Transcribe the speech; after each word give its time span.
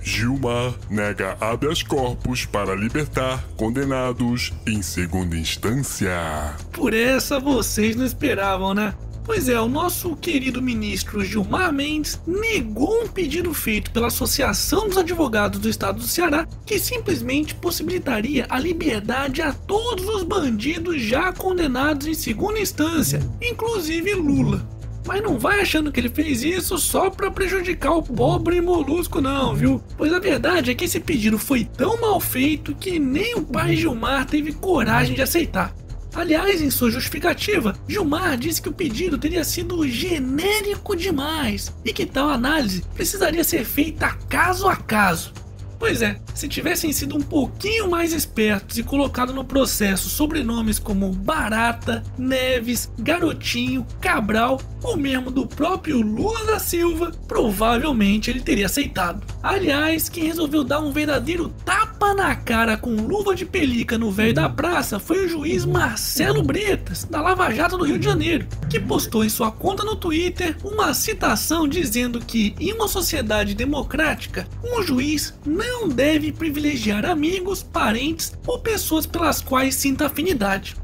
Gilmar 0.00 0.74
nega 0.90 1.36
habeas 1.40 1.82
corpus 1.82 2.44
para 2.44 2.74
libertar 2.74 3.42
condenados 3.56 4.52
em 4.66 4.82
segunda 4.82 5.36
instância. 5.36 6.54
Por 6.72 6.94
essa 6.94 7.40
vocês 7.40 7.96
não 7.96 8.04
esperavam, 8.04 8.74
né? 8.74 8.94
Pois 9.24 9.48
é, 9.48 9.60
o 9.60 9.68
nosso 9.68 10.16
querido 10.16 10.60
ministro 10.60 11.24
Gilmar 11.24 11.72
Mendes 11.72 12.20
negou 12.26 13.04
um 13.04 13.08
pedido 13.08 13.54
feito 13.54 13.92
pela 13.92 14.08
Associação 14.08 14.88
dos 14.88 14.98
Advogados 14.98 15.60
do 15.60 15.68
Estado 15.68 16.00
do 16.00 16.06
Ceará 16.06 16.46
que 16.66 16.76
simplesmente 16.76 17.54
possibilitaria 17.54 18.46
a 18.48 18.58
liberdade 18.58 19.40
a 19.40 19.52
todos 19.52 20.08
os 20.08 20.24
bandidos 20.24 21.00
já 21.00 21.32
condenados 21.32 22.08
em 22.08 22.14
segunda 22.14 22.58
instância, 22.58 23.20
inclusive 23.40 24.12
Lula. 24.14 24.66
Mas 25.06 25.22
não 25.22 25.38
vai 25.38 25.60
achando 25.60 25.90
que 25.92 26.00
ele 26.00 26.08
fez 26.08 26.42
isso 26.42 26.76
só 26.76 27.08
para 27.08 27.30
prejudicar 27.30 27.92
o 27.92 28.02
pobre 28.02 28.60
molusco, 28.60 29.20
não, 29.20 29.54
viu? 29.54 29.82
Pois 29.96 30.12
a 30.12 30.18
verdade 30.18 30.70
é 30.70 30.74
que 30.74 30.84
esse 30.84 30.98
pedido 31.00 31.38
foi 31.38 31.64
tão 31.64 32.00
mal 32.00 32.20
feito 32.20 32.74
que 32.74 32.98
nem 32.98 33.36
o 33.36 33.42
pai 33.42 33.76
Gilmar 33.76 34.26
teve 34.26 34.52
coragem 34.52 35.14
de 35.14 35.22
aceitar. 35.22 35.74
Aliás, 36.14 36.60
em 36.60 36.70
sua 36.70 36.90
justificativa, 36.90 37.74
Gilmar 37.88 38.36
disse 38.36 38.60
que 38.60 38.68
o 38.68 38.72
pedido 38.72 39.16
teria 39.16 39.42
sido 39.44 39.86
genérico 39.88 40.94
demais 40.94 41.72
e 41.84 41.92
que 41.92 42.04
tal 42.04 42.28
análise 42.28 42.84
precisaria 42.94 43.42
ser 43.42 43.64
feita 43.64 44.12
caso 44.28 44.68
a 44.68 44.76
caso. 44.76 45.32
Pois 45.78 46.00
é, 46.00 46.20
se 46.32 46.46
tivessem 46.46 46.92
sido 46.92 47.16
um 47.16 47.20
pouquinho 47.20 47.90
mais 47.90 48.12
espertos 48.12 48.78
e 48.78 48.84
colocado 48.84 49.32
no 49.32 49.44
processo 49.44 50.08
sobrenomes 50.08 50.78
como 50.78 51.10
Barata, 51.10 52.04
Neves, 52.16 52.88
Garotinho, 52.98 53.84
Cabral 54.00 54.60
ou 54.82 54.96
mesmo 54.96 55.30
do 55.30 55.46
próprio 55.46 56.00
Lula 56.00 56.44
da 56.44 56.58
Silva, 56.58 57.12
provavelmente 57.26 58.30
ele 58.30 58.40
teria 58.40 58.66
aceitado. 58.66 59.22
Aliás, 59.42 60.08
quem 60.08 60.24
resolveu 60.24 60.64
dar 60.64 60.80
um 60.80 60.92
verdadeiro 60.92 61.48
tapa 61.64 62.14
na 62.14 62.34
cara 62.34 62.76
com 62.76 62.94
luva 62.94 63.34
de 63.34 63.44
pelica 63.44 63.96
no 63.96 64.10
velho 64.10 64.34
da 64.34 64.48
praça 64.48 64.98
foi 64.98 65.24
o 65.24 65.28
juiz 65.28 65.64
Marcelo 65.64 66.42
Bretas, 66.42 67.04
da 67.04 67.20
Lava 67.20 67.50
Jato 67.50 67.78
do 67.78 67.84
Rio 67.84 67.98
de 67.98 68.04
Janeiro, 68.04 68.46
que 68.68 68.80
postou 68.80 69.24
em 69.24 69.28
sua 69.28 69.50
conta 69.50 69.84
no 69.84 69.96
Twitter 69.96 70.56
uma 70.64 70.92
citação 70.94 71.66
dizendo 71.68 72.20
que 72.20 72.54
em 72.58 72.72
uma 72.72 72.88
sociedade 72.88 73.54
democrática, 73.54 74.46
um 74.64 74.82
juiz 74.82 75.34
não 75.44 75.88
deve 75.88 76.32
privilegiar 76.32 77.04
amigos, 77.06 77.62
parentes 77.62 78.32
ou 78.46 78.58
pessoas 78.58 79.06
pelas 79.06 79.40
quais 79.40 79.74
sinta 79.74 80.06
afinidade. 80.06 80.81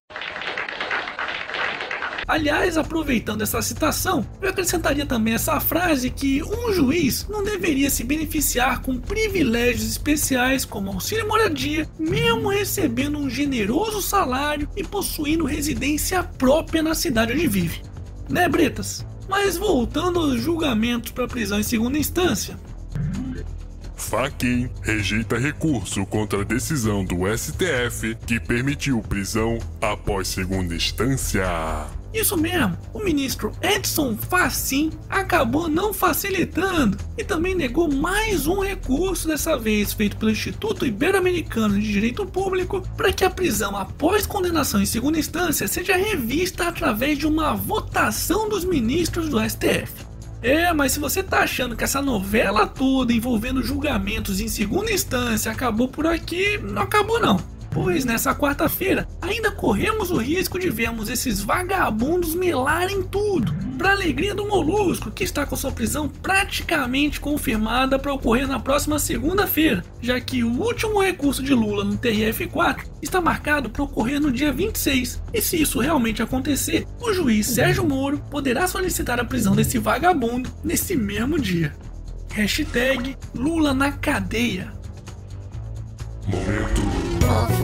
Aliás, 2.29 2.77
aproveitando 2.77 3.41
essa 3.41 3.63
citação, 3.63 4.23
eu 4.43 4.51
acrescentaria 4.51 5.07
também 5.07 5.33
essa 5.33 5.59
frase 5.61 6.11
que 6.11 6.43
um 6.43 6.71
juiz 6.75 7.27
não 7.27 7.43
deveria 7.43 7.89
se 7.89 8.05
beneficiar 8.05 8.83
com 8.83 8.99
privilégios 8.99 9.89
especiais 9.89 10.63
como 10.63 10.91
auxílio 10.91 11.27
moradia, 11.27 11.89
mesmo 11.99 12.51
recebendo 12.51 13.19
um 13.19 13.31
generoso 13.31 14.03
salário 14.03 14.69
e 14.77 14.85
possuindo 14.85 15.47
residência 15.47 16.23
própria 16.23 16.83
na 16.83 16.95
cidade 16.95 17.33
onde 17.33 17.49
vive. 17.49 17.81
Né, 18.29 18.47
Bretas? 18.47 19.07
Mas 19.27 19.57
voltando 19.57 20.21
aos 20.21 20.39
julgamentos 20.39 21.13
para 21.13 21.27
prisão 21.27 21.59
em 21.59 21.63
segunda 21.63 21.97
instância, 21.97 22.59
Faquin 23.97 24.71
rejeita 24.83 25.39
recurso 25.39 26.05
contra 26.07 26.43
a 26.43 26.45
decisão 26.45 27.05
do 27.05 27.27
STF 27.37 28.17
que 28.27 28.39
permitiu 28.39 29.01
prisão 29.03 29.59
após 29.81 30.29
segunda 30.29 30.75
instância. 30.75 31.47
Isso 32.13 32.37
mesmo, 32.37 32.77
o 32.95 33.01
ministro 33.01 33.53
Edson 33.61 34.17
Fachin 34.17 34.91
acabou 35.11 35.69
não 35.69 35.93
facilitando 35.93 36.97
e 37.19 37.23
também 37.23 37.55
negou 37.55 37.93
mais 37.93 38.47
um 38.47 38.61
recurso, 38.61 39.29
dessa 39.29 39.59
vez 39.59 39.93
feito 39.93 40.17
pelo 40.17 40.31
Instituto 40.31 40.87
Ibero-Americano 40.87 41.79
de 41.79 41.93
Direito 41.93 42.25
Público, 42.25 42.83
para 42.97 43.13
que 43.13 43.25
a 43.25 43.31
prisão 43.31 43.77
após 43.77 44.27
condenação 44.27 44.81
em 44.81 44.87
segunda 44.87 45.19
instância 45.19 45.69
seja 45.69 45.97
revista 45.97 46.69
através 46.69 47.19
de 47.19 47.27
uma 47.27 47.55
votação 47.55 48.49
dos 48.49 48.65
ministros 48.65 49.29
do 49.29 49.39
STF. 49.39 50.09
É, 50.41 50.73
mas 50.73 50.93
se 50.93 51.01
você 51.01 51.23
tá 51.23 51.41
achando 51.41 51.77
que 51.77 51.85
essa 51.85 52.01
novela 52.01 52.67
toda 52.67 53.13
envolvendo 53.13 53.63
julgamentos 53.63 54.41
em 54.41 54.49
segunda 54.49 54.91
instância 54.93 55.51
acabou 55.51 55.89
por 55.89 56.07
aqui, 56.07 56.59
não 56.59 56.83
acabou 56.83 57.21
não. 57.21 57.58
Pois 57.71 58.05
nessa 58.05 58.35
quarta-feira 58.35 59.07
ainda 59.21 59.51
corremos 59.51 60.11
o 60.11 60.17
risco 60.17 60.59
de 60.59 60.71
vermos 60.71 61.09
esses 61.09 61.41
vagabundos 61.41 62.35
melarem 62.35 63.03
tudo, 63.03 63.55
para 63.77 63.93
alegria 63.93 64.35
do 64.35 64.47
Molusco, 64.47 65.11
que 65.11 65.23
está 65.23 65.47
com 65.47 65.55
sua 65.55 65.71
prisão 65.71 66.09
praticamente 66.09 67.21
confirmada 67.21 67.99
para 67.99 68.13
ocorrer 68.13 68.49
na 68.49 68.59
próxima 68.59 68.99
segunda-feira, 68.99 69.85
já 70.01 70.21
que 70.21 70.43
o 70.43 70.61
último 70.61 71.01
recurso 71.01 71.43
de 71.43 71.55
Lula 71.55 71.85
no 71.85 71.97
TRF4 71.97 72.85
está 73.03 73.21
marcado 73.21 73.71
para 73.71 73.83
ocorrer 73.83 74.21
no 74.21 74.33
dia 74.33 74.53
26. 74.53 75.23
E 75.33 75.41
se 75.41 75.61
isso 75.61 75.79
realmente 75.79 76.23
acontecer, 76.23 76.87
o 77.01 77.13
juiz 77.13 77.47
Sérgio 77.47 77.85
Moro 77.85 78.19
poderá 78.31 78.67
solicitar 78.67 79.21
a 79.21 79.25
prisão 79.25 79.55
desse 79.55 79.79
vagabundo 79.79 80.51
nesse 80.65 80.97
mesmo 80.97 81.39
dia. 81.39 81.75
Hashtag 82.33 83.17
Lula 83.35 83.73
na 83.73 83.93
cadeia. 83.93 84.73
Momento 86.27 87.58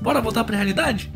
Bora 0.00 0.20
voltar 0.20 0.44
pra 0.44 0.56
realidade? 0.56 1.10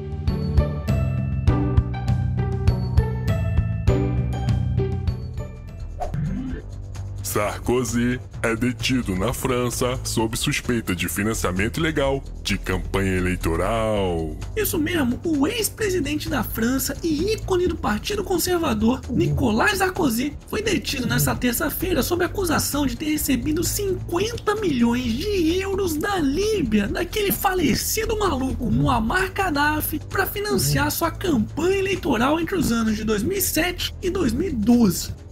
Sarkozy 7.29 8.19
é 8.43 8.57
detido 8.57 9.15
na 9.15 9.35
França 9.35 10.01
sob 10.03 10.35
suspeita 10.35 10.97
de 10.97 11.11
financiamento 11.11 11.79
ilegal 11.79 12.25
de 12.43 12.57
campanha 12.57 13.19
eleitoral. 13.19 14.35
Isso 14.57 14.79
mesmo, 14.79 15.21
o 15.23 15.47
ex-presidente 15.47 16.31
da 16.31 16.43
França 16.43 16.97
e 17.03 17.35
ícone 17.35 17.67
do 17.67 17.77
Partido 17.77 18.25
Conservador, 18.25 19.03
Nicolas 19.11 19.77
Sarkozy, 19.77 20.33
foi 20.49 20.63
detido 20.63 21.07
nesta 21.07 21.35
terça-feira 21.35 22.03
sob 22.03 22.25
acusação 22.25 22.87
de 22.87 22.97
ter 22.97 23.11
recebido 23.11 23.63
50 23.63 24.55
milhões 24.55 25.13
de 25.13 25.61
euros 25.61 25.99
da 25.99 26.17
Líbia, 26.19 26.89
daquele 26.89 27.31
falecido 27.31 28.19
maluco 28.19 28.71
Muammar 28.71 29.31
Gaddafi, 29.35 30.01
para 30.09 30.25
financiar 30.25 30.91
sua 30.91 31.11
campanha 31.11 31.77
eleitoral 31.77 32.41
entre 32.41 32.57
os 32.57 32.73
anos 32.73 32.97
de 32.97 33.05
2007 33.05 33.95
e 34.01 34.09
2012. 34.09 35.28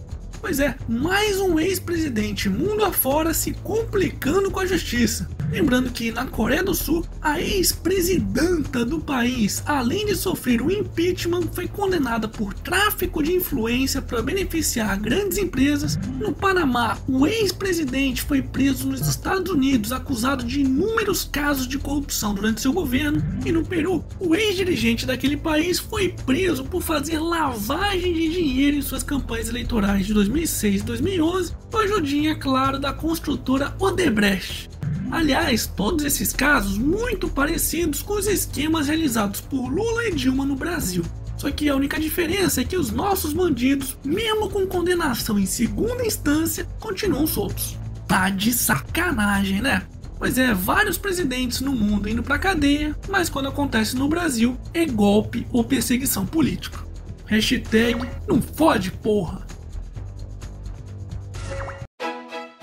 Pois 0.47 0.61
é, 0.61 0.77
mais 0.87 1.41
um 1.41 1.59
ex-presidente 1.59 2.47
mundo 2.47 2.85
afora 2.85 3.33
se 3.33 3.51
complicando 3.51 4.49
com 4.49 4.61
a 4.61 4.65
justiça. 4.65 5.27
Lembrando 5.49 5.91
que 5.91 6.11
na 6.11 6.25
Coreia 6.25 6.63
do 6.63 6.73
Sul, 6.73 7.05
a 7.21 7.39
ex-presidenta 7.39 8.83
do 8.83 8.99
país, 8.99 9.63
além 9.65 10.05
de 10.05 10.15
sofrer 10.15 10.61
o 10.61 10.69
impeachment, 10.69 11.43
foi 11.53 11.67
condenada 11.67 12.27
por 12.27 12.53
tráfico 12.53 13.23
de 13.23 13.33
influência 13.33 14.01
para 14.01 14.21
beneficiar 14.21 14.99
grandes 14.99 15.37
empresas. 15.37 15.97
No 16.19 16.33
Panamá, 16.33 16.97
o 17.07 17.25
ex-presidente 17.25 18.21
foi 18.23 18.41
preso 18.41 18.87
nos 18.87 19.07
Estados 19.07 19.51
Unidos 19.51 19.91
acusado 19.91 20.43
de 20.43 20.61
inúmeros 20.61 21.23
casos 21.23 21.67
de 21.67 21.79
corrupção 21.79 22.33
durante 22.33 22.61
seu 22.61 22.73
governo. 22.73 23.23
E 23.45 23.51
no 23.51 23.65
Peru, 23.65 24.03
o 24.19 24.35
ex-dirigente 24.35 25.05
daquele 25.05 25.37
país 25.37 25.79
foi 25.79 26.09
preso 26.25 26.65
por 26.65 26.81
fazer 26.81 27.19
lavagem 27.19 28.13
de 28.13 28.27
dinheiro 28.29 28.77
em 28.77 28.81
suas 28.81 29.03
campanhas 29.03 29.47
eleitorais 29.47 30.05
de 30.05 30.13
2006 30.13 30.81
e 30.81 30.83
2011, 30.83 31.53
com 31.71 31.77
a 31.77 31.81
ajudinha, 31.81 32.35
claro, 32.35 32.77
da 32.77 32.91
construtora 32.91 33.73
Odebrecht. 33.79 34.76
Aliás, 35.11 35.65
todos 35.67 36.03
esses 36.03 36.33
casos 36.33 36.77
muito 36.77 37.27
parecidos 37.29 38.01
com 38.01 38.13
os 38.13 38.27
esquemas 38.27 38.87
realizados 38.87 39.41
por 39.41 39.67
Lula 39.67 40.05
e 40.05 40.13
Dilma 40.13 40.45
no 40.45 40.55
Brasil. 40.55 41.03
Só 41.37 41.51
que 41.51 41.69
a 41.69 41.75
única 41.75 41.99
diferença 41.99 42.61
é 42.61 42.63
que 42.63 42.75
os 42.75 42.91
nossos 42.91 43.31
bandidos, 43.31 43.97
mesmo 44.03 44.49
com 44.49 44.65
condenação 44.65 45.37
em 45.37 45.45
segunda 45.45 46.05
instância, 46.05 46.67
continuam 46.79 47.27
soltos. 47.27 47.77
Tá 48.07 48.29
de 48.29 48.51
sacanagem, 48.51 49.61
né? 49.61 49.83
Pois 50.17 50.37
é, 50.37 50.53
vários 50.53 50.97
presidentes 50.97 51.61
no 51.61 51.73
mundo 51.73 52.09
indo 52.09 52.23
pra 52.23 52.39
cadeia, 52.39 52.95
mas 53.07 53.29
quando 53.29 53.49
acontece 53.49 53.95
no 53.95 54.09
Brasil, 54.09 54.57
é 54.73 54.85
golpe 54.85 55.45
ou 55.51 55.63
perseguição 55.63 56.25
política. 56.25 56.79
Hashtag 57.27 58.01
não 58.27 58.41
fode 58.41 58.89
porra. 58.89 59.45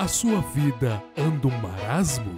A 0.05 0.07
sua 0.07 0.43
vida 0.43 1.03
anda 1.17 1.49
um 1.49 1.61
marasmo? 1.63 2.37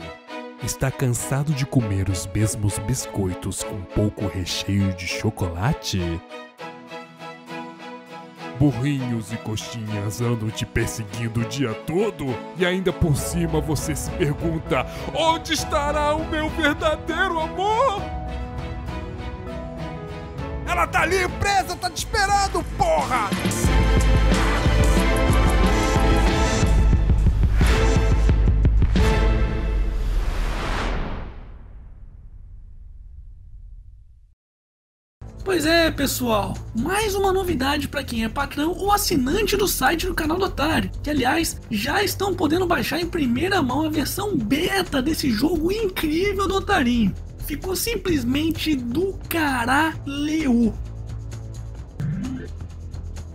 Está 0.63 0.89
cansado 0.89 1.53
de 1.53 1.67
comer 1.67 2.09
os 2.09 2.25
mesmos 2.29 2.79
biscoitos 2.79 3.65
com 3.65 3.83
pouco 3.83 4.29
recheio 4.29 4.93
de 4.95 5.09
chocolate? 5.09 5.99
Burrinhos 8.57 9.33
e 9.33 9.37
coxinhas 9.39 10.21
andam 10.21 10.49
te 10.49 10.65
perseguindo 10.65 11.41
o 11.41 11.45
dia 11.45 11.75
todo 11.75 12.27
e 12.57 12.65
ainda 12.65 12.93
por 12.93 13.17
cima 13.17 13.61
você 13.61 13.97
se 13.97 14.13
pergunta: 14.13 14.87
onde 15.13 15.55
estará 15.55 16.15
o 16.15 16.25
meu 16.25 16.49
verdadeiro 16.51 17.41
amor? 17.41 18.01
Ela 20.69 20.87
tá 20.87 21.01
ali 21.01 21.29
presa, 21.41 21.75
tá 21.75 21.91
te 21.91 21.97
esperando, 21.97 22.65
porra! 22.79 23.29
É, 35.67 35.91
pessoal, 35.91 36.57
mais 36.79 37.15
uma 37.15 37.33
novidade 37.33 37.89
para 37.89 38.05
quem 38.05 38.25
é 38.25 38.29
patrão 38.29 38.71
ou 38.73 38.93
assinante 38.93 39.57
do 39.57 39.67
site 39.67 40.07
do 40.07 40.15
canal 40.15 40.39
do 40.39 40.45
Otário, 40.45 40.91
que 41.03 41.11
aliás 41.11 41.61
já 41.71 42.03
estão 42.03 42.35
podendo 42.35 42.67
baixar 42.67 43.01
em 43.01 43.07
primeira 43.07 43.61
mão 43.61 43.85
a 43.85 43.91
versão 43.91 44.37
beta 44.37 45.03
desse 45.03 45.31
jogo 45.31 45.73
incrível 45.73 46.47
do 46.47 46.57
Otarinho. 46.57 47.13
Ficou 47.47 47.75
simplesmente 47.75 48.77
do 48.77 49.19
caralho. 49.29 50.73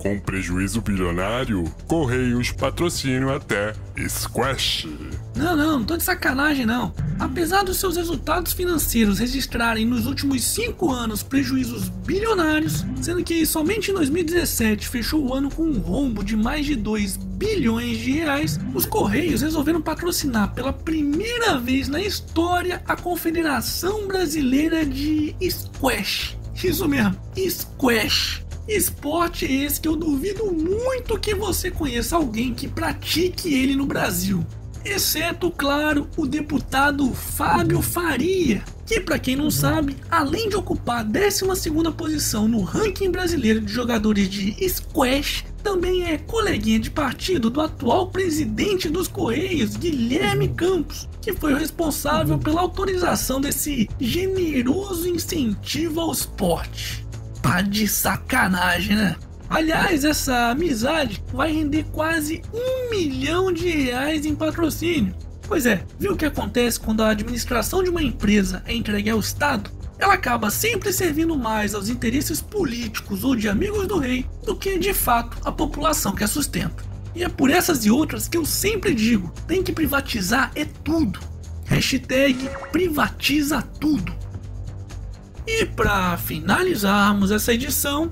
Com 0.02 0.20
prejuízo 0.20 0.82
bilionário, 0.82 1.64
Correios 1.86 2.52
patrocínio 2.52 3.32
até 3.32 3.76
Squash. 4.10 4.88
Não, 5.36 5.56
não, 5.56 5.78
não 5.78 5.86
tô 5.86 5.96
de 5.96 6.02
sacanagem 6.02 6.66
não. 6.66 6.92
Apesar 7.20 7.62
dos 7.62 7.78
seus 7.78 7.98
resultados 7.98 8.52
financeiros 8.52 9.20
registrarem 9.20 9.86
nos 9.86 10.08
últimos 10.08 10.44
5 10.44 10.92
anos 10.92 11.22
prejuízos 11.22 11.88
bilionários, 11.88 12.84
sendo 13.00 13.24
que 13.24 13.46
somente 13.46 13.92
em 13.92 13.94
2017 13.94 14.88
fechou 14.88 15.24
o 15.24 15.36
ano 15.36 15.52
com 15.52 15.62
um 15.62 15.78
rombo 15.78 16.24
de 16.24 16.36
mais 16.36 16.66
de 16.66 16.76
2 16.76 17.18
bilhões 17.18 18.00
de 18.00 18.12
reais, 18.14 18.60
os 18.74 18.88
Correios 18.88 19.44
resolveram 19.44 19.84
patrocinar 19.84 20.52
pela 20.56 20.74
primeira 20.74 21.60
vez 21.60 21.88
na 21.88 22.02
história 22.02 22.82
a 22.88 22.96
Confederação 22.96 24.08
Brasileira 24.08 24.84
de 24.84 25.36
Squash. 25.48 26.36
Isso 26.64 26.88
mesmo, 26.88 27.16
Squash. 27.38 28.44
Esporte 28.68 29.46
esse 29.46 29.82
que 29.82 29.88
eu 29.88 29.96
duvido 29.96 30.52
muito 30.52 31.20
que 31.20 31.34
você 31.34 31.72
conheça 31.72 32.16
alguém 32.16 32.54
que 32.54 32.68
pratique 32.68 33.54
ele 33.54 33.76
no 33.76 33.86
Brasil. 33.86 34.46
Exceto, 34.84 35.52
claro, 35.52 36.08
o 36.18 36.26
deputado 36.26 37.14
Fábio 37.14 37.82
Faria, 37.84 38.64
que, 38.86 39.00
para 39.00 39.20
quem 39.20 39.36
não 39.36 39.52
sabe, 39.52 39.96
além 40.10 40.50
de 40.50 40.56
ocupar 40.56 41.02
a 41.02 41.04
12 41.04 41.44
posição 41.96 42.48
no 42.48 42.62
ranking 42.62 43.12
brasileiro 43.12 43.62
de 43.62 43.72
jogadores 43.72 44.28
de 44.28 44.56
squash, 44.68 45.46
também 45.64 46.06
é 46.06 46.18
coleguinha 46.18 46.80
de 46.80 46.90
partido 46.90 47.50
do 47.50 47.62
atual 47.62 48.08
presidente 48.08 48.90
dos 48.90 49.08
Correios, 49.08 49.78
Guilherme 49.78 50.48
Campos, 50.48 51.08
que 51.22 51.32
foi 51.32 51.54
o 51.54 51.58
responsável 51.58 52.40
pela 52.40 52.62
autorização 52.62 53.40
desse 53.40 53.88
generoso 54.00 55.08
incentivo 55.08 56.02
ao 56.02 56.12
esporte. 56.12 57.06
Tá 57.42 57.62
de 57.62 57.88
sacanagem, 57.88 58.96
né? 58.96 59.16
Aliás, 59.50 60.06
essa 60.06 60.52
amizade 60.52 61.22
vai 61.34 61.52
render 61.52 61.86
quase 61.92 62.42
um 62.54 62.90
milhão 62.90 63.52
de 63.52 63.70
reais 63.70 64.26
em 64.26 64.34
patrocínio. 64.34 65.14
Pois 65.46 65.66
é, 65.66 65.84
viu 66.00 66.14
o 66.14 66.16
que 66.16 66.26
acontece 66.26 66.80
quando 66.80 67.04
a 67.04 67.10
administração 67.10 67.84
de 67.84 67.90
uma 67.90 68.02
empresa 68.02 68.64
é 68.66 68.74
entregue 68.74 69.10
ao 69.10 69.20
Estado? 69.20 69.70
Ela 70.00 70.14
acaba 70.14 70.50
sempre 70.50 70.94
servindo 70.94 71.38
mais 71.38 71.76
aos 71.76 71.90
interesses 71.90 72.42
políticos 72.42 73.24
ou 73.24 73.36
de 73.36 73.50
amigos 73.50 73.86
do 73.88 74.00
rei 74.00 74.26
do 74.46 74.56
que 74.56 74.80
de 74.80 74.94
fato 74.94 75.38
a 75.44 75.52
população 75.52 76.16
que 76.16 76.24
a 76.24 76.28
sustenta. 76.28 76.84
E 77.14 77.24
é 77.24 77.30
por 77.30 77.50
essas 77.50 77.86
e 77.86 77.92
outras 77.92 78.28
que 78.28 78.38
eu 78.38 78.46
sempre 78.46 78.96
digo: 78.96 79.32
tem 79.46 79.62
que 79.62 79.74
privatizar 79.74 80.52
é 80.56 80.66
tudo. 80.66 81.20
Hashtag 81.66 82.50
privatiza 82.72 83.62
tudo. 83.62 84.14
E 85.48 85.66
para 85.66 86.18
finalizarmos 86.18 87.32
essa 87.32 87.54
edição, 87.54 88.12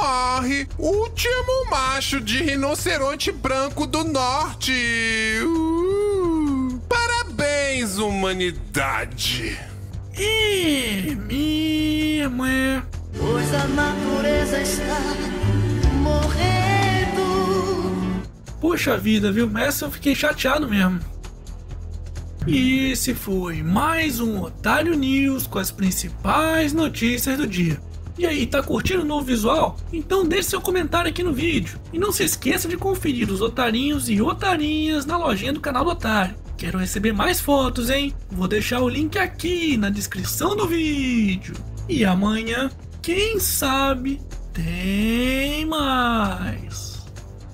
Morre 0.00 0.66
o 0.78 0.88
último 0.88 1.70
macho 1.70 2.20
de 2.20 2.42
rinoceronte 2.42 3.30
branco 3.30 3.86
do 3.86 4.02
norte. 4.02 4.72
Uh, 5.44 6.80
parabéns, 6.88 7.98
humanidade. 7.98 9.58
é 10.16 11.14
mesmo 11.14 12.46
é. 12.46 12.82
Pois 13.18 13.54
a 13.54 13.66
natureza 13.68 14.62
está 14.62 15.00
morrendo. 15.96 17.22
Poxa 18.58 18.96
vida, 18.96 19.30
viu? 19.30 19.50
Essa 19.58 19.84
eu 19.84 19.90
fiquei 19.90 20.14
chateado 20.14 20.66
mesmo. 20.66 20.98
E 22.46 22.90
esse 22.90 23.14
foi 23.14 23.62
mais 23.62 24.18
um 24.18 24.40
Otário 24.40 24.94
News 24.94 25.46
com 25.46 25.58
as 25.58 25.70
principais 25.70 26.72
notícias 26.72 27.36
do 27.36 27.46
dia. 27.46 27.78
E 28.18 28.26
aí, 28.26 28.46
tá 28.46 28.62
curtindo 28.62 29.02
o 29.02 29.06
novo 29.06 29.26
visual? 29.26 29.76
Então 29.92 30.26
deixe 30.26 30.50
seu 30.50 30.60
comentário 30.60 31.10
aqui 31.10 31.22
no 31.22 31.32
vídeo. 31.32 31.78
E 31.92 31.98
não 31.98 32.10
se 32.10 32.24
esqueça 32.24 32.68
de 32.68 32.76
conferir 32.76 33.30
os 33.30 33.40
otarinhos 33.40 34.08
e 34.08 34.20
otarinhas 34.20 35.06
na 35.06 35.16
lojinha 35.16 35.52
do 35.52 35.60
canal 35.60 35.84
do 35.84 35.90
Otário. 35.90 36.34
Quero 36.56 36.78
receber 36.78 37.12
mais 37.12 37.40
fotos, 37.40 37.88
hein? 37.88 38.14
Vou 38.30 38.48
deixar 38.48 38.80
o 38.80 38.88
link 38.88 39.18
aqui 39.18 39.76
na 39.76 39.88
descrição 39.88 40.56
do 40.56 40.66
vídeo. 40.66 41.54
E 41.88 42.04
amanhã, 42.04 42.70
quem 43.00 43.38
sabe, 43.38 44.20
tem 44.52 45.64
mais. 45.64 46.89